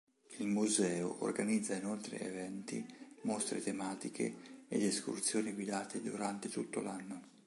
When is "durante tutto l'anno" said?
5.99-7.21